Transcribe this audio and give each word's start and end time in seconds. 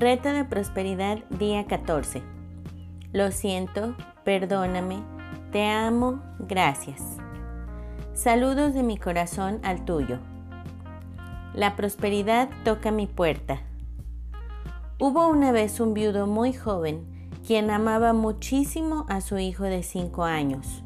Reto 0.00 0.32
de 0.32 0.46
prosperidad 0.46 1.18
día 1.28 1.66
14. 1.66 2.22
Lo 3.12 3.30
siento, 3.32 3.94
perdóname, 4.24 5.02
te 5.52 5.66
amo, 5.66 6.22
gracias. 6.38 7.02
Saludos 8.14 8.72
de 8.72 8.82
mi 8.82 8.96
corazón 8.96 9.60
al 9.62 9.84
tuyo. 9.84 10.18
La 11.52 11.76
prosperidad 11.76 12.48
toca 12.64 12.90
mi 12.90 13.06
puerta. 13.06 13.60
Hubo 14.98 15.28
una 15.28 15.52
vez 15.52 15.80
un 15.80 15.92
viudo 15.92 16.26
muy 16.26 16.54
joven 16.54 17.04
quien 17.46 17.70
amaba 17.70 18.14
muchísimo 18.14 19.04
a 19.10 19.20
su 19.20 19.36
hijo 19.36 19.64
de 19.64 19.82
cinco 19.82 20.24
años. 20.24 20.82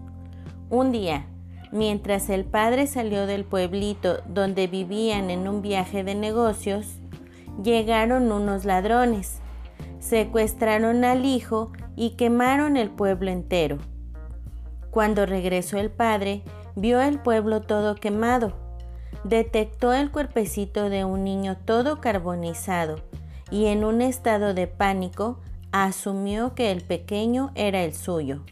Un 0.71 0.91
día, 0.91 1.27
mientras 1.71 2.31
el 2.31 2.45
padre 2.45 2.89
salió 2.89 3.29
del 3.29 3.45
pueblito 3.45 4.23
donde 4.27 4.67
vivían 4.67 5.31
en 5.31 5.47
un 5.47 5.63
viaje 5.63 6.03
de 6.03 6.17
negocios, 6.17 6.99
llegaron 7.63 8.31
unos 8.33 8.65
ladrones, 8.65 9.39
secuestraron 10.01 11.05
al 11.05 11.25
hijo 11.25 11.73
y 11.97 12.11
quemaron 12.11 12.77
el 12.77 12.91
pueblo 12.91 13.31
entero. 13.31 13.79
Cuando 14.91 15.27
regresó 15.27 15.79
el 15.79 15.91
padre, 15.91 16.43
vio 16.77 17.01
el 17.01 17.19
pueblo 17.19 17.63
todo 17.63 17.95
quemado. 17.95 18.53
Detectó 19.25 19.93
el 19.93 20.11
cuerpecito 20.11 20.91
de 20.91 21.05
un 21.05 21.25
niño 21.25 21.57
todo 21.57 22.01
carbonizado 22.01 22.97
y 23.51 23.67
en 23.67 23.85
un 23.85 24.03
estado 24.03 24.55
de 24.55 24.67
pánico 24.67 25.41
asumió 25.73 26.55
que 26.55 26.71
el 26.71 26.83
pequeño 26.83 27.51
era 27.55 27.83
el 27.83 27.95
suyo. 27.95 28.45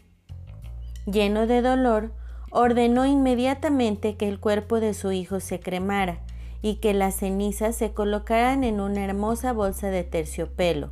Lleno 1.05 1.47
de 1.47 1.61
dolor, 1.61 2.11
ordenó 2.49 3.05
inmediatamente 3.05 4.15
que 4.15 4.27
el 4.27 4.39
cuerpo 4.39 4.79
de 4.79 4.93
su 4.93 5.11
hijo 5.11 5.39
se 5.39 5.59
cremara 5.59 6.21
y 6.63 6.75
que 6.75 6.93
las 6.93 7.17
cenizas 7.17 7.75
se 7.75 7.91
colocaran 7.91 8.63
en 8.63 8.79
una 8.79 9.03
hermosa 9.03 9.51
bolsa 9.51 9.89
de 9.89 10.05
terciopelo, 10.05 10.91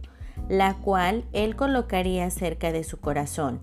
la 0.49 0.75
cual 0.75 1.23
él 1.31 1.55
colocaría 1.55 2.29
cerca 2.29 2.73
de 2.73 2.83
su 2.83 2.99
corazón. 2.99 3.61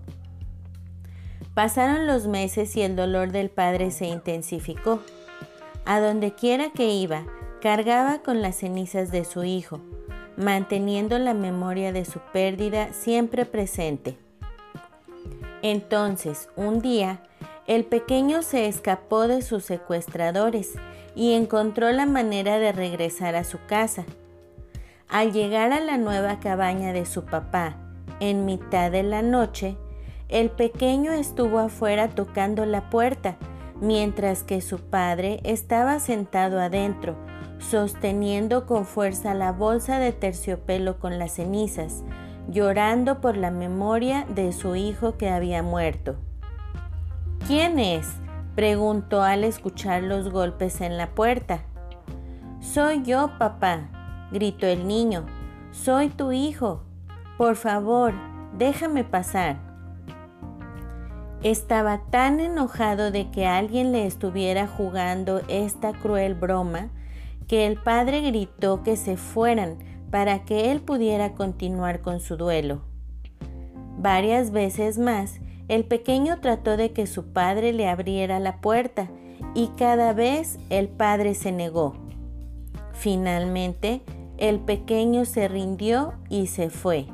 Pasaron 1.53 2.07
los 2.07 2.25
meses 2.25 2.75
y 2.75 2.81
el 2.81 2.95
dolor 2.95 3.31
del 3.31 3.51
padre 3.51 3.91
se 3.91 4.07
intensificó. 4.07 5.01
A 5.85 5.99
donde 5.99 6.33
quiera 6.33 6.71
que 6.71 6.91
iba, 6.91 7.25
cargaba 7.61 8.23
con 8.23 8.41
las 8.41 8.55
cenizas 8.55 9.11
de 9.11 9.23
su 9.23 9.43
hijo, 9.43 9.79
manteniendo 10.35 11.19
la 11.19 11.35
memoria 11.35 11.93
de 11.93 12.05
su 12.05 12.19
pérdida 12.33 12.91
siempre 12.91 13.45
presente. 13.45 14.17
Entonces, 15.61 16.49
un 16.55 16.81
día, 16.81 17.21
el 17.67 17.85
pequeño 17.85 18.41
se 18.41 18.67
escapó 18.67 19.27
de 19.27 19.43
sus 19.43 19.63
secuestradores 19.63 20.73
y 21.15 21.33
encontró 21.33 21.91
la 21.91 22.05
manera 22.05 22.59
de 22.59 22.71
regresar 22.71 23.35
a 23.35 23.43
su 23.43 23.57
casa. 23.67 24.05
Al 25.07 25.31
llegar 25.31 25.73
a 25.73 25.79
la 25.79 25.97
nueva 25.97 26.39
cabaña 26.39 26.93
de 26.93 27.05
su 27.05 27.25
papá, 27.25 27.75
en 28.19 28.45
mitad 28.45 28.91
de 28.91 29.03
la 29.03 29.21
noche, 29.21 29.75
el 30.27 30.51
pequeño 30.51 31.11
estuvo 31.11 31.59
afuera 31.59 32.09
tocando 32.09 32.65
la 32.65 32.89
puerta, 32.89 33.37
mientras 33.81 34.43
que 34.43 34.61
su 34.61 34.77
padre 34.79 35.39
estaba 35.43 35.99
sentado 35.99 36.59
adentro, 36.59 37.15
sosteniendo 37.57 38.65
con 38.65 38.85
fuerza 38.85 39.33
la 39.33 39.51
bolsa 39.51 39.99
de 39.99 40.11
terciopelo 40.11 40.99
con 40.99 41.17
las 41.17 41.33
cenizas, 41.33 42.03
llorando 42.47 43.21
por 43.21 43.37
la 43.37 43.51
memoria 43.51 44.25
de 44.29 44.53
su 44.53 44.75
hijo 44.75 45.17
que 45.17 45.29
había 45.29 45.63
muerto. 45.63 46.15
¿Quién 47.47 47.79
es? 47.79 48.07
Preguntó 48.59 49.21
al 49.21 49.45
escuchar 49.45 50.03
los 50.03 50.29
golpes 50.29 50.81
en 50.81 50.97
la 50.97 51.15
puerta. 51.15 51.63
Soy 52.59 53.03
yo, 53.03 53.31
papá, 53.39 53.87
gritó 54.33 54.67
el 54.67 54.85
niño. 54.85 55.25
Soy 55.71 56.09
tu 56.09 56.33
hijo. 56.33 56.83
Por 57.37 57.55
favor, 57.55 58.13
déjame 58.57 59.05
pasar. 59.05 59.61
Estaba 61.41 62.01
tan 62.09 62.41
enojado 62.41 63.11
de 63.11 63.31
que 63.31 63.47
alguien 63.47 63.93
le 63.93 64.05
estuviera 64.05 64.67
jugando 64.67 65.39
esta 65.47 65.93
cruel 65.93 66.33
broma 66.33 66.89
que 67.47 67.65
el 67.65 67.77
padre 67.77 68.19
gritó 68.19 68.83
que 68.83 68.97
se 68.97 69.15
fueran 69.15 69.77
para 70.11 70.43
que 70.43 70.69
él 70.69 70.81
pudiera 70.81 71.31
continuar 71.31 72.01
con 72.01 72.19
su 72.19 72.35
duelo. 72.35 72.81
Varias 73.97 74.51
veces 74.51 74.97
más 74.97 75.39
el 75.69 75.85
pequeño 75.85 76.39
trató 76.41 76.77
de 76.77 76.91
que 76.91 77.07
su 77.07 77.31
padre 77.31 77.71
le 77.71 77.87
abriera 77.87 78.39
la 78.39 78.57
puerta 78.57 79.09
y 79.53 79.67
cada 79.77 80.13
vez 80.13 80.57
el 80.69 80.89
padre 80.89 81.35
se 81.35 81.51
negó. 81.51 81.95
Finalmente, 82.93 84.01
el 84.37 84.59
pequeño 84.59 85.25
se 85.25 85.47
rindió 85.47 86.13
y 86.27 86.47
se 86.47 86.69
fue. 86.69 87.05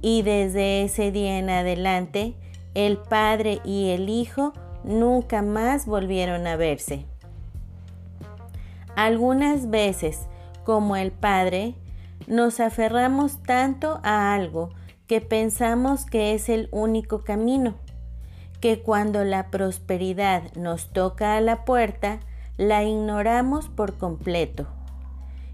Y 0.00 0.22
desde 0.22 0.82
ese 0.82 1.10
día 1.10 1.38
en 1.38 1.50
adelante, 1.50 2.34
el 2.74 2.98
padre 2.98 3.60
y 3.64 3.90
el 3.90 4.08
hijo 4.08 4.52
nunca 4.84 5.42
más 5.42 5.86
volvieron 5.86 6.46
a 6.46 6.56
verse. 6.56 7.04
Algunas 8.94 9.70
veces, 9.70 10.28
como 10.64 10.96
el 10.96 11.10
padre, 11.10 11.74
nos 12.26 12.60
aferramos 12.60 13.42
tanto 13.42 14.00
a 14.02 14.34
algo 14.34 14.70
que 15.12 15.20
pensamos 15.20 16.06
que 16.06 16.32
es 16.32 16.48
el 16.48 16.70
único 16.72 17.22
camino, 17.22 17.74
que 18.62 18.80
cuando 18.80 19.24
la 19.24 19.50
prosperidad 19.50 20.42
nos 20.54 20.88
toca 20.90 21.36
a 21.36 21.42
la 21.42 21.66
puerta, 21.66 22.20
la 22.56 22.82
ignoramos 22.82 23.68
por 23.68 23.98
completo. 23.98 24.66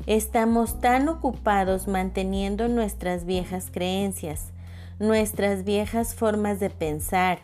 Estamos 0.06 0.78
tan 0.78 1.08
ocupados 1.08 1.88
manteniendo 1.88 2.68
nuestras 2.68 3.24
viejas 3.24 3.72
creencias, 3.72 4.52
nuestras 5.00 5.64
viejas 5.64 6.14
formas 6.14 6.60
de 6.60 6.70
pensar, 6.70 7.40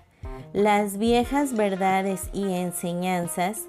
las 0.53 0.99
viejas 0.99 1.55
verdades 1.55 2.31
y 2.33 2.45
enseñanzas, 2.45 3.63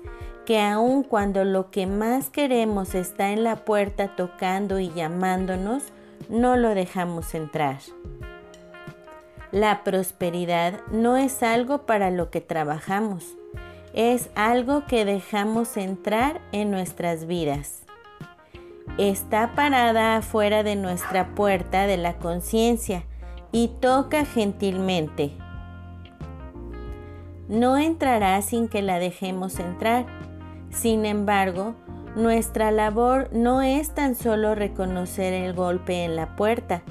que 0.46 0.62
aun 0.62 1.02
cuando 1.02 1.46
lo 1.46 1.72
que 1.72 1.88
más 1.88 2.30
queremos 2.30 2.94
está 2.94 3.32
en 3.32 3.44
la 3.44 3.66
puerta 3.66 4.16
tocando 4.16 4.78
y 4.78 4.92
llamándonos, 4.92 5.82
no 6.30 6.58
lo 6.58 6.76
dejamos 6.76 7.34
entrar. 7.34 7.80
La 9.56 9.86
prosperidad 9.86 10.82
no 10.92 11.16
es 11.16 11.42
algo 11.42 11.86
para 11.86 12.12
lo 12.12 12.30
que 12.30 12.42
trabajamos, 12.42 13.38
es 13.94 14.30
algo 14.36 14.86
que 14.86 15.06
dejamos 15.06 15.78
entrar 15.78 16.42
en 16.52 16.72
nuestras 16.72 17.26
vidas. 17.26 17.84
Está 18.98 19.56
parada 19.56 20.18
afuera 20.18 20.62
de 20.64 20.76
nuestra 20.76 21.36
puerta 21.36 21.88
de 21.88 21.96
la 21.96 22.18
conciencia 22.18 23.06
y 23.54 23.70
toca 23.80 24.26
gentilmente. 24.26 25.32
No 27.48 27.78
entrará 27.78 28.42
sin 28.42 28.68
que 28.68 28.82
la 28.82 29.00
dejemos 29.00 29.60
entrar. 29.60 30.06
Sin 30.70 31.06
embargo, 31.06 31.76
nuestra 32.18 32.72
labor 32.72 33.30
no 33.32 33.62
es 33.62 33.92
tan 33.92 34.16
solo 34.16 34.54
reconocer 34.54 35.32
el 35.32 35.54
golpe 35.54 36.04
en 36.04 36.18
la 36.18 36.36
puerta, 36.36 36.84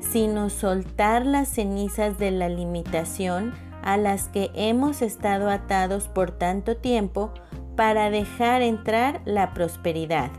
sino 0.00 0.50
soltar 0.50 1.24
las 1.26 1.48
cenizas 1.48 2.18
de 2.18 2.30
la 2.30 2.48
limitación 2.48 3.52
a 3.82 3.96
las 3.96 4.28
que 4.28 4.50
hemos 4.54 5.02
estado 5.02 5.48
atados 5.50 6.08
por 6.08 6.30
tanto 6.30 6.76
tiempo 6.76 7.32
para 7.76 8.10
dejar 8.10 8.62
entrar 8.62 9.22
la 9.24 9.54
prosperidad. 9.54 10.30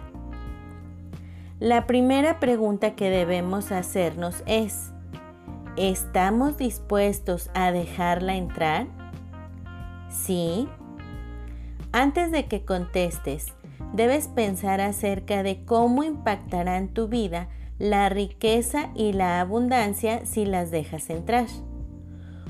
La 1.59 1.85
primera 1.85 2.39
pregunta 2.39 2.95
que 2.95 3.09
debemos 3.09 3.71
hacernos 3.71 4.43
es, 4.47 4.91
¿estamos 5.77 6.57
dispuestos 6.57 7.49
a 7.53 7.71
dejarla 7.71 8.35
entrar? 8.35 8.87
Sí. 10.09 10.67
Antes 11.91 12.31
de 12.31 12.45
que 12.45 12.65
contestes, 12.65 13.53
debes 13.93 14.27
pensar 14.27 14.81
acerca 14.81 15.43
de 15.43 15.63
cómo 15.65 16.03
impactará 16.03 16.77
en 16.77 16.89
tu 16.89 17.07
vida 17.07 17.47
la 17.81 18.09
riqueza 18.09 18.91
y 18.93 19.11
la 19.11 19.41
abundancia 19.41 20.23
si 20.27 20.45
las 20.45 20.69
dejas 20.69 21.09
entrar. 21.09 21.47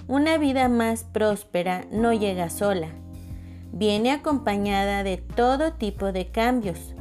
Una 0.09 0.37
vida 0.37 0.67
más 0.67 1.05
próspera 1.05 1.85
no 1.89 2.11
llega 2.11 2.49
sola. 2.49 2.89
Viene 3.71 4.11
acompañada 4.11 5.03
de 5.03 5.15
todo 5.15 5.71
tipo 5.71 6.11
de 6.11 6.27
cambios, 6.31 6.95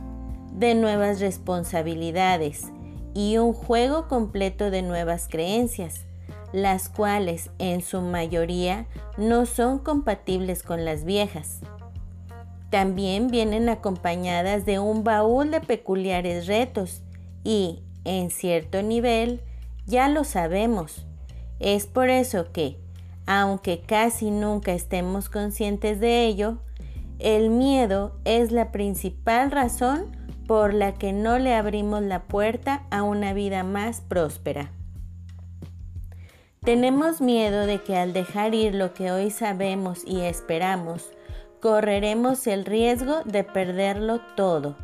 de 0.53 0.77
nuevas 0.77 1.19
responsabilidades 1.19 2.69
y 3.15 3.39
un 3.39 3.53
juego 3.53 4.07
completo 4.07 4.71
de 4.71 4.83
nuevas 4.83 5.27
creencias, 5.29 6.07
las 6.53 6.89
cuales 6.89 7.51
en 7.59 7.83
su 7.83 8.01
mayoría 8.01 8.87
no 9.19 9.45
son 9.45 9.81
compatibles 9.81 10.63
con 10.63 10.85
las 10.85 11.03
viejas. 11.03 11.63
También 12.71 13.27
vienen 13.27 13.69
acompañadas 13.69 14.65
de 14.67 14.79
un 14.79 15.03
baúl 15.03 15.51
de 15.51 15.61
peculiares 15.61 16.47
retos 16.47 17.03
y, 17.43 17.83
en 18.05 18.31
cierto 18.31 18.83
nivel, 18.83 19.41
ya 19.87 20.09
lo 20.09 20.25
sabemos. 20.25 21.07
Es 21.59 21.87
por 21.87 22.09
eso 22.09 22.53
que, 22.53 22.79
aunque 23.27 23.81
casi 23.81 24.31
nunca 24.31 24.73
estemos 24.73 25.29
conscientes 25.29 26.01
de 26.01 26.27
ello, 26.27 26.59
el 27.19 27.51
miedo 27.51 28.17
es 28.25 28.51
la 28.51 28.73
principal 28.73 29.51
razón 29.51 30.17
por 30.47 30.75
la 30.75 30.95
que 30.95 31.13
no 31.13 31.39
le 31.39 31.55
abrimos 31.55 32.03
la 32.03 32.25
puerta 32.25 32.87
a 32.91 33.03
una 33.03 33.35
vida 33.35 33.63
más 33.63 34.01
próspera. 34.01 34.73
Tenemos 36.65 37.21
miedo 37.21 37.67
de 37.67 37.81
que 37.83 37.97
al 37.97 38.13
dejar 38.13 38.55
ir 38.55 38.75
lo 38.75 38.93
que 38.93 39.13
hoy 39.13 39.31
sabemos 39.31 40.03
y 40.05 40.21
esperamos, 40.21 41.11
correremos 41.61 42.47
el 42.47 42.65
riesgo 42.65 43.23
de 43.25 43.45
perderlo 43.45 44.21
todo. 44.35 44.77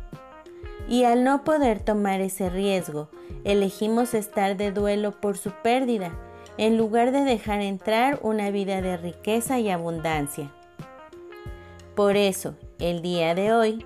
Y 0.87 1.03
al 1.03 1.23
no 1.23 1.43
poder 1.43 1.81
tomar 1.81 2.21
ese 2.21 2.49
riesgo, 2.49 3.09
elegimos 3.43 4.13
estar 4.13 4.55
de 4.55 4.71
duelo 4.71 5.19
por 5.19 5.37
su 5.37 5.51
pérdida, 5.51 6.17
en 6.57 6.77
lugar 6.77 7.11
de 7.11 7.21
dejar 7.21 7.61
entrar 7.61 8.19
una 8.23 8.49
vida 8.51 8.81
de 8.81 8.97
riqueza 8.97 9.59
y 9.59 9.69
abundancia. 9.69 10.51
Por 11.95 12.15
eso, 12.15 12.55
el 12.79 13.01
día 13.01 13.35
de 13.35 13.51
hoy, 13.53 13.85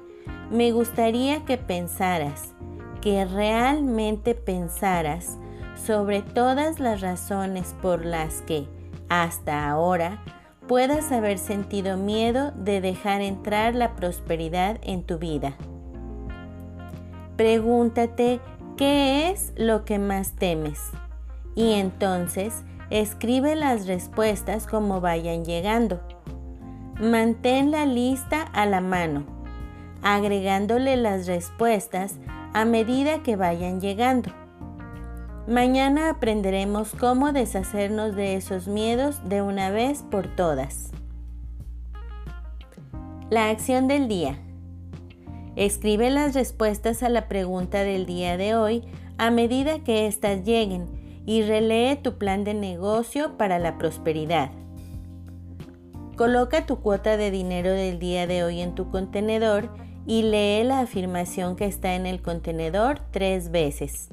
me 0.51 0.71
gustaría 0.71 1.45
que 1.45 1.57
pensaras, 1.57 2.53
que 3.01 3.25
realmente 3.25 4.35
pensaras 4.35 5.37
sobre 5.75 6.21
todas 6.21 6.79
las 6.79 7.01
razones 7.01 7.75
por 7.81 8.05
las 8.05 8.41
que, 8.41 8.67
hasta 9.09 9.67
ahora, 9.69 10.23
puedas 10.67 11.11
haber 11.11 11.37
sentido 11.37 11.97
miedo 11.97 12.51
de 12.51 12.79
dejar 12.79 13.21
entrar 13.21 13.75
la 13.75 13.95
prosperidad 13.95 14.77
en 14.83 15.03
tu 15.03 15.17
vida. 15.17 15.57
Pregúntate 17.37 18.39
qué 18.77 19.29
es 19.29 19.53
lo 19.55 19.85
que 19.85 19.99
más 19.99 20.33
temes 20.33 20.91
y 21.55 21.73
entonces 21.73 22.63
escribe 22.89 23.55
las 23.55 23.87
respuestas 23.87 24.67
como 24.67 25.01
vayan 25.01 25.45
llegando. 25.45 25.99
Mantén 26.99 27.71
la 27.71 27.85
lista 27.85 28.41
a 28.41 28.65
la 28.65 28.81
mano, 28.81 29.25
agregándole 30.03 30.97
las 30.97 31.27
respuestas 31.27 32.17
a 32.53 32.65
medida 32.65 33.23
que 33.23 33.35
vayan 33.35 33.81
llegando. 33.81 34.31
Mañana 35.47 36.11
aprenderemos 36.11 36.93
cómo 36.99 37.33
deshacernos 37.33 38.15
de 38.15 38.35
esos 38.35 38.67
miedos 38.67 39.27
de 39.27 39.41
una 39.41 39.71
vez 39.71 40.03
por 40.03 40.27
todas. 40.35 40.91
La 43.29 43.49
acción 43.49 43.87
del 43.87 44.07
día. 44.07 44.37
Escribe 45.55 46.09
las 46.09 46.33
respuestas 46.33 47.03
a 47.03 47.09
la 47.09 47.27
pregunta 47.27 47.83
del 47.83 48.05
día 48.05 48.37
de 48.37 48.55
hoy 48.55 48.83
a 49.17 49.31
medida 49.31 49.79
que 49.79 50.07
éstas 50.07 50.43
lleguen 50.45 50.87
y 51.25 51.43
relee 51.43 51.97
tu 51.97 52.17
plan 52.17 52.43
de 52.43 52.53
negocio 52.53 53.37
para 53.37 53.59
la 53.59 53.77
prosperidad. 53.77 54.51
Coloca 56.15 56.65
tu 56.65 56.79
cuota 56.79 57.17
de 57.17 57.31
dinero 57.31 57.71
del 57.71 57.99
día 57.99 58.27
de 58.27 58.43
hoy 58.43 58.61
en 58.61 58.75
tu 58.75 58.89
contenedor 58.89 59.69
y 60.05 60.23
lee 60.23 60.63
la 60.63 60.79
afirmación 60.79 61.55
que 61.55 61.65
está 61.65 61.95
en 61.95 62.05
el 62.05 62.21
contenedor 62.21 62.99
tres 63.11 63.51
veces. 63.51 64.09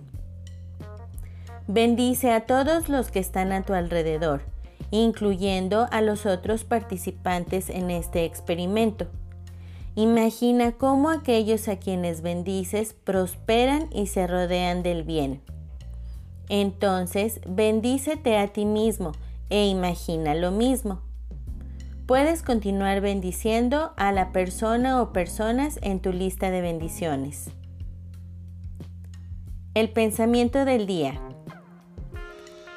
Bendice 1.66 2.32
a 2.32 2.46
todos 2.46 2.88
los 2.88 3.10
que 3.10 3.18
están 3.18 3.52
a 3.52 3.62
tu 3.62 3.74
alrededor, 3.74 4.42
incluyendo 4.90 5.86
a 5.90 6.00
los 6.00 6.24
otros 6.26 6.64
participantes 6.64 7.68
en 7.68 7.90
este 7.90 8.24
experimento. 8.24 9.06
Imagina 9.94 10.72
cómo 10.72 11.10
aquellos 11.10 11.68
a 11.68 11.76
quienes 11.76 12.22
bendices 12.22 12.92
prosperan 12.92 13.88
y 13.92 14.06
se 14.06 14.26
rodean 14.26 14.82
del 14.82 15.02
bien. 15.02 15.42
Entonces, 16.48 17.40
bendícete 17.46 18.36
a 18.38 18.48
ti 18.48 18.64
mismo 18.64 19.12
e 19.50 19.66
imagina 19.66 20.34
lo 20.34 20.50
mismo. 20.50 21.00
Puedes 22.06 22.42
continuar 22.42 23.02
bendiciendo 23.02 23.92
a 23.96 24.12
la 24.12 24.32
persona 24.32 25.02
o 25.02 25.12
personas 25.12 25.78
en 25.82 26.00
tu 26.00 26.10
lista 26.10 26.50
de 26.50 26.62
bendiciones. 26.62 27.50
El 29.74 29.90
pensamiento 29.90 30.64
del 30.64 30.86
día. 30.86 31.20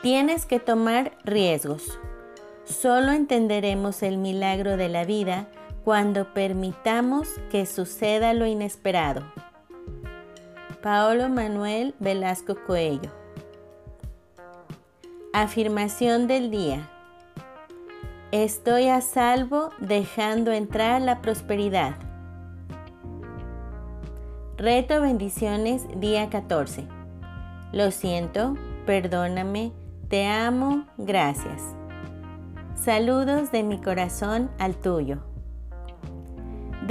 Tienes 0.02 0.46
que 0.46 0.60
tomar 0.60 1.18
riesgos. 1.24 1.98
Solo 2.66 3.14
entenderemos 3.14 4.04
el 4.04 4.18
milagro 4.18 4.76
de 4.76 4.90
la 4.90 5.06
vida 5.06 5.48
cuando 5.84 6.34
permitamos 6.34 7.28
que 7.50 7.66
suceda 7.66 8.34
lo 8.34 8.46
inesperado. 8.46 9.24
Paolo 10.82 11.30
Manuel 11.30 11.96
Velasco 12.00 12.56
Coello. 12.66 13.12
Afirmación 15.34 16.28
del 16.28 16.52
día. 16.52 16.90
Estoy 18.32 18.88
a 18.88 19.02
salvo 19.02 19.70
dejando 19.80 20.52
entrar 20.52 21.02
la 21.02 21.22
prosperidad. 21.22 21.96
Reto 24.58 25.02
bendiciones 25.02 25.88
día 26.00 26.30
14. 26.30 26.88
Lo 27.72 27.92
siento, 27.92 28.56
perdóname, 28.86 29.72
te 30.10 30.28
amo, 30.28 30.86
gracias. 30.98 31.62
Saludos 32.76 33.52
de 33.52 33.64
mi 33.64 33.80
corazón 33.82 34.52
al 34.60 34.76
tuyo. 34.76 35.31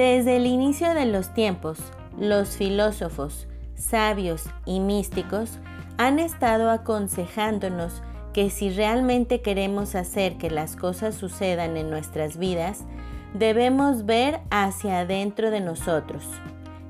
Desde 0.03 0.39
el 0.39 0.47
inicio 0.47 0.95
de 0.95 1.05
los 1.05 1.35
tiempos, 1.35 1.77
los 2.19 2.57
filósofos, 2.57 3.47
sabios 3.75 4.47
y 4.65 4.81
místicos 4.81 5.59
han 5.99 6.19
estado 6.19 6.71
aconsejándonos 6.71 8.01
que 8.33 8.49
si 8.49 8.71
realmente 8.71 9.43
queremos 9.43 9.95
hacer 9.95 10.39
que 10.39 10.49
las 10.49 10.75
cosas 10.75 11.17
sucedan 11.17 11.77
en 11.77 11.91
nuestras 11.91 12.39
vidas, 12.39 12.87
debemos 13.35 14.07
ver 14.07 14.41
hacia 14.49 15.01
adentro 15.01 15.51
de 15.51 15.61
nosotros 15.61 16.25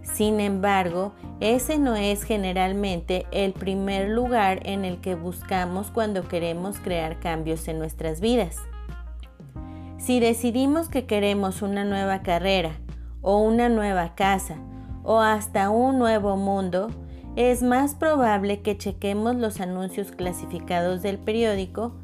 sin 0.03 0.39
embargo, 0.39 1.13
ese 1.41 1.79
no 1.79 1.97
es 1.97 2.23
generalmente 2.23 3.27
el 3.33 3.53
primer 3.53 4.11
lugar 4.11 4.61
en 4.65 4.85
el 4.85 5.01
que 5.01 5.17
buscamos 5.17 5.91
cuando 5.91 6.29
queremos 6.29 6.79
crear 6.79 7.19
cambios 7.19 7.67
en 7.69 7.79
nuestras 7.79 8.21
vidas. 8.21 8.57
Si 9.99 10.21
decidimos 10.21 10.89
que 10.89 11.07
queremos 11.07 11.63
una 11.63 11.85
nueva 11.85 12.23
carrera 12.23 12.73
o 13.23 13.39
una 13.39 13.69
nueva 13.69 14.15
casa 14.15 14.57
o 15.03 15.21
hasta 15.21 15.71
un 15.71 15.99
nuevo 15.99 16.37
mundo, 16.37 16.89
es 17.37 17.63
más 17.63 17.95
probable 17.95 18.61
que 18.61 18.77
chequemos 18.77 19.37
los 19.37 19.61
anuncios 19.61 20.11
clasificados 20.11 21.03
del 21.03 21.19
periódico, 21.19 21.95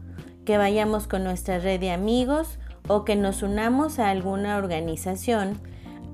que 0.44 0.58
vayamos 0.58 1.06
con 1.06 1.24
nuestra 1.24 1.58
red 1.58 1.80
de 1.80 1.90
amigos 1.90 2.58
o 2.88 3.04
que 3.04 3.16
nos 3.16 3.42
unamos 3.42 3.98
a 3.98 4.10
alguna 4.10 4.56
organización 4.56 5.60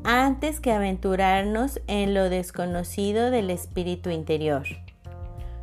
antes 0.04 0.58
que 0.58 0.72
aventurarnos 0.72 1.80
en 1.86 2.14
lo 2.14 2.28
desconocido 2.28 3.30
del 3.30 3.50
espíritu 3.50 4.10
interior. 4.10 4.64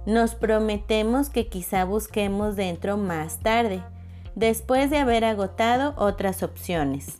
Nos 0.05 0.35
prometemos 0.35 1.29
que 1.29 1.47
quizá 1.49 1.83
busquemos 1.83 2.55
dentro 2.55 2.95
más 2.95 3.39
tarde, 3.39 3.83
después 4.35 4.89
de 4.89 4.99
haber 4.99 5.25
agotado 5.25 5.93
otras 5.97 6.41
opciones. 6.43 7.18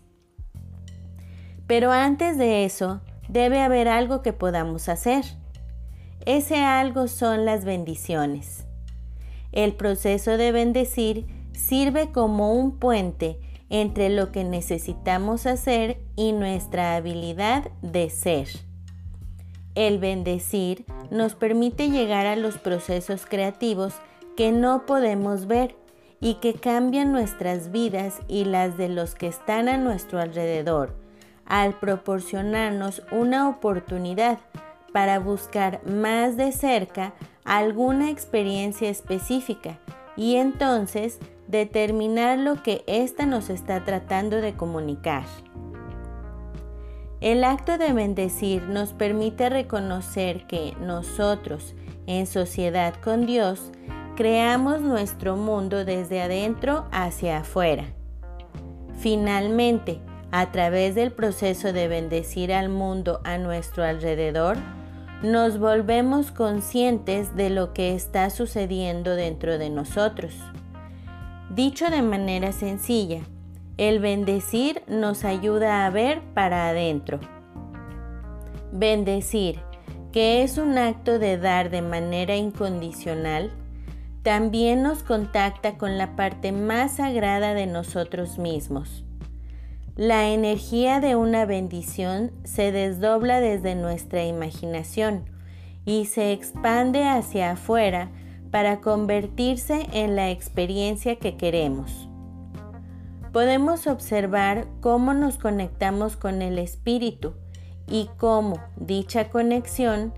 Pero 1.70 1.92
antes 1.92 2.36
de 2.40 2.66
eso, 2.66 3.00
debe 3.28 3.62
haber 3.62 3.90
algo 3.90 4.24
que 4.24 4.34
podamos 4.34 4.90
hacer. 4.90 5.24
Ese 6.26 6.64
algo 6.64 7.08
son 7.08 7.46
las 7.46 7.64
bendiciones. 7.64 8.66
El 9.52 9.76
proceso 9.76 10.36
de 10.36 10.52
bendecir 10.52 11.28
sirve 11.54 12.12
como 12.12 12.54
un 12.54 12.80
puente 12.80 13.40
entre 13.70 14.10
lo 14.10 14.32
que 14.32 14.44
necesitamos 14.44 15.46
hacer 15.46 16.00
y 16.16 16.32
nuestra 16.32 16.96
habilidad 16.96 17.70
de 17.84 18.10
ser. 18.10 18.48
El 19.76 20.00
bendecir 20.00 20.86
nos 21.12 21.36
permite 21.36 21.92
llegar 21.92 22.26
a 22.26 22.36
los 22.36 22.58
procesos 22.58 23.28
creativos 23.28 23.94
que 24.36 24.52
no 24.52 24.88
podemos 24.88 25.46
ver 25.46 25.76
y 26.20 26.40
que 26.42 26.56
cambian 26.56 27.12
nuestras 27.12 27.70
vidas 27.70 28.22
y 28.28 28.46
las 28.46 28.76
de 28.76 28.90
los 28.90 29.14
que 29.14 29.28
están 29.28 29.70
a 29.70 29.78
nuestro 29.78 30.20
alrededor, 30.20 30.96
al 31.50 31.74
proporcionarnos 31.74 33.04
una 33.12 33.50
oportunidad 33.50 34.40
para 34.94 35.20
buscar 35.20 35.82
más 35.86 36.38
de 36.38 36.52
cerca 36.52 37.14
alguna 37.44 38.10
experiencia 38.10 38.90
específica 38.90 39.80
y 40.16 40.36
entonces 40.36 41.20
determinar 41.48 42.38
lo 42.38 42.62
que 42.62 42.84
ésta 42.88 43.26
nos 43.26 43.50
está 43.50 43.84
tratando 43.84 44.38
de 44.38 44.54
comunicar. 44.54 45.24
El 47.22 47.44
acto 47.44 47.78
de 47.78 47.92
bendecir 47.92 48.64
nos 48.64 48.94
permite 48.94 49.50
reconocer 49.50 50.48
que 50.48 50.74
nosotros, 50.80 51.76
en 52.08 52.28
sociedad 52.28 52.94
con 52.96 53.26
Dios, 53.26 53.72
creamos 54.16 54.82
nuestro 54.82 55.36
mundo 55.36 55.84
desde 55.84 56.22
adentro 56.22 56.86
hacia 56.92 57.40
afuera. 57.40 57.86
Finalmente, 59.00 60.00
a 60.32 60.52
través 60.52 60.96
del 60.96 61.12
proceso 61.12 61.74
de 61.74 61.88
bendecir 61.88 62.54
al 62.54 62.70
mundo 62.70 63.22
a 63.24 63.38
nuestro 63.38 63.84
alrededor, 63.84 64.58
nos 65.24 65.60
volvemos 65.60 66.32
conscientes 66.32 67.36
de 67.36 67.50
lo 67.50 67.74
que 67.74 67.96
está 67.96 68.30
sucediendo 68.30 69.16
dentro 69.16 69.58
de 69.58 69.70
nosotros. 69.70 70.34
Dicho 71.50 71.90
de 71.90 72.02
manera 72.02 72.52
sencilla, 72.52 73.22
el 73.78 74.00
bendecir 74.00 74.84
nos 74.88 75.26
ayuda 75.26 75.86
a 75.86 75.90
ver 75.90 76.22
para 76.34 76.70
adentro. 76.70 77.20
Bendecir 78.72 79.60
que 80.12 80.44
es 80.44 80.58
un 80.58 80.78
acto 80.78 81.20
de 81.20 81.38
dar 81.38 81.70
de 81.70 81.82
manera 81.82 82.36
incondicional, 82.36 83.52
también 84.24 84.82
nos 84.82 85.04
contacta 85.04 85.78
con 85.78 85.98
la 85.98 86.16
parte 86.16 86.52
más 86.52 86.96
sagrada 86.96 87.54
de 87.54 87.68
nosotros 87.68 88.38
mismos. 88.38 89.06
La 90.00 90.30
energía 90.30 91.02
de 91.02 91.18
una 91.18 91.46
bendición 91.46 92.32
se 92.46 92.72
desdobla 92.72 93.42
desde 93.42 93.76
nuestra 93.76 94.24
imaginación 94.24 95.26
y 95.84 96.06
se 96.06 96.32
expande 96.32 97.04
hacia 97.04 97.52
afuera 97.52 98.10
para 98.50 98.80
convertirse 98.80 99.88
en 99.92 100.16
la 100.16 100.30
experiencia 100.30 101.18
que 101.18 101.36
queremos. 101.36 102.08
Podemos 103.34 103.88
observar 103.88 104.68
cómo 104.80 105.14
nos 105.14 105.38
conectamos 105.38 106.16
con 106.16 106.42
el 106.42 106.60
espíritu 106.60 107.34
y 107.86 108.10
cómo 108.16 108.58
dicha 108.78 109.30
conexión 109.30 110.14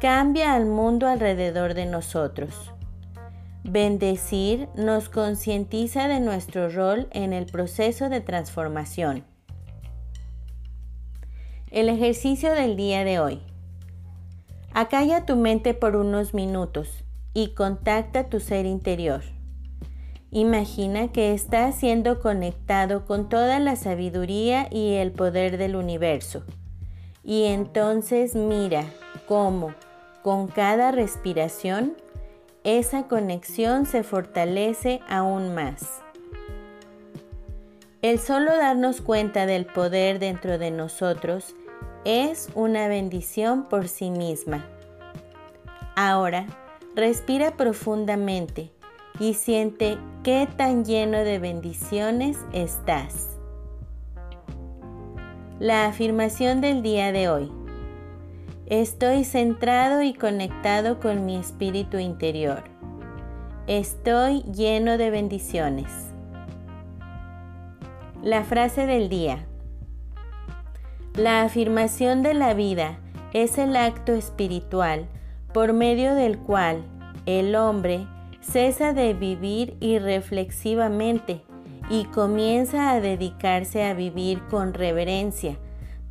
cambia 0.00 0.54
al 0.54 0.66
mundo 0.66 1.08
alrededor 1.08 1.74
de 1.74 1.86
nosotros. 1.86 2.75
Bendecir 3.68 4.68
nos 4.76 5.08
concientiza 5.08 6.06
de 6.06 6.20
nuestro 6.20 6.68
rol 6.68 7.08
en 7.10 7.32
el 7.32 7.46
proceso 7.46 8.08
de 8.08 8.20
transformación. 8.20 9.24
El 11.72 11.88
ejercicio 11.88 12.52
del 12.52 12.76
día 12.76 13.02
de 13.02 13.18
hoy. 13.18 13.40
Acalla 14.72 15.26
tu 15.26 15.34
mente 15.34 15.74
por 15.74 15.96
unos 15.96 16.32
minutos 16.32 17.02
y 17.34 17.54
contacta 17.54 18.28
tu 18.28 18.38
ser 18.38 18.66
interior. 18.66 19.22
Imagina 20.30 21.08
que 21.08 21.34
estás 21.34 21.74
siendo 21.74 22.20
conectado 22.20 23.04
con 23.04 23.28
toda 23.28 23.58
la 23.58 23.74
sabiduría 23.74 24.68
y 24.70 24.94
el 24.94 25.10
poder 25.10 25.58
del 25.58 25.74
universo. 25.74 26.44
Y 27.24 27.46
entonces 27.46 28.36
mira 28.36 28.84
cómo, 29.26 29.74
con 30.22 30.46
cada 30.46 30.92
respiración, 30.92 31.96
esa 32.66 33.04
conexión 33.06 33.86
se 33.86 34.02
fortalece 34.02 35.00
aún 35.08 35.54
más. 35.54 36.02
El 38.02 38.18
solo 38.18 38.56
darnos 38.56 39.00
cuenta 39.00 39.46
del 39.46 39.66
poder 39.66 40.18
dentro 40.18 40.58
de 40.58 40.72
nosotros 40.72 41.54
es 42.04 42.48
una 42.56 42.88
bendición 42.88 43.68
por 43.68 43.86
sí 43.86 44.10
misma. 44.10 44.66
Ahora, 45.94 46.46
respira 46.96 47.56
profundamente 47.56 48.72
y 49.20 49.34
siente 49.34 49.96
qué 50.24 50.48
tan 50.56 50.84
lleno 50.84 51.18
de 51.18 51.38
bendiciones 51.38 52.36
estás. 52.52 53.38
La 55.60 55.86
afirmación 55.86 56.60
del 56.60 56.82
día 56.82 57.12
de 57.12 57.28
hoy. 57.28 57.65
Estoy 58.66 59.22
centrado 59.22 60.02
y 60.02 60.12
conectado 60.12 60.98
con 60.98 61.24
mi 61.24 61.36
espíritu 61.36 62.00
interior. 62.00 62.64
Estoy 63.68 64.42
lleno 64.42 64.98
de 64.98 65.10
bendiciones. 65.10 65.86
La 68.24 68.42
frase 68.42 68.88
del 68.88 69.08
día. 69.08 69.46
La 71.14 71.42
afirmación 71.42 72.24
de 72.24 72.34
la 72.34 72.54
vida 72.54 72.98
es 73.32 73.56
el 73.56 73.76
acto 73.76 74.14
espiritual 74.14 75.06
por 75.54 75.72
medio 75.72 76.16
del 76.16 76.36
cual 76.36 76.82
el 77.24 77.54
hombre 77.54 78.08
cesa 78.40 78.92
de 78.92 79.14
vivir 79.14 79.76
irreflexivamente 79.78 81.40
y 81.88 82.06
comienza 82.06 82.90
a 82.90 83.00
dedicarse 83.00 83.84
a 83.84 83.94
vivir 83.94 84.42
con 84.50 84.74
reverencia 84.74 85.56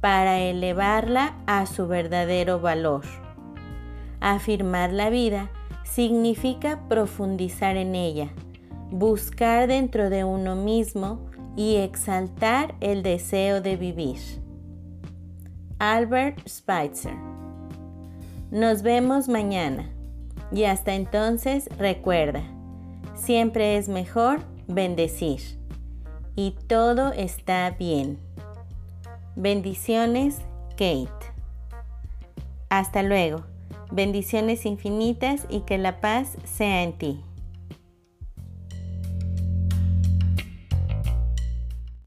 para 0.06 0.38
elevarla 0.38 1.34
a 1.48 1.66
su 1.66 1.88
verdadero 1.88 2.60
valor. 2.60 3.02
Afirmar 4.20 4.94
la 4.94 5.10
vida 5.10 5.50
significa 5.84 6.88
profundizar 6.88 7.76
en 7.76 7.96
ella, 7.96 8.30
buscar 8.92 9.68
dentro 9.68 10.12
de 10.12 10.24
uno 10.24 10.56
mismo 10.56 11.22
y 11.56 11.78
exaltar 11.78 12.76
el 12.82 13.02
deseo 13.02 13.62
de 13.62 13.78
vivir. 13.78 14.20
Albert 15.80 16.48
Schweitzer. 16.48 17.16
Nos 18.52 18.84
vemos 18.84 19.28
mañana 19.28 19.90
y 20.52 20.66
hasta 20.66 20.94
entonces 20.94 21.68
recuerda, 21.80 22.44
siempre 23.16 23.76
es 23.76 23.90
mejor 23.90 24.42
bendecir 24.68 25.42
y 26.36 26.54
todo 26.68 27.12
está 27.12 27.72
bien. 27.72 28.25
Bendiciones, 29.36 30.38
Kate. 30.72 31.10
Hasta 32.70 33.04
luego. 33.04 33.44
Bendiciones 33.92 34.66
infinitas 34.66 35.46
y 35.50 35.62
que 35.62 35.78
la 35.78 36.00
paz 36.00 36.38
sea 36.46 36.84
en 36.84 36.94
ti. 36.94 37.22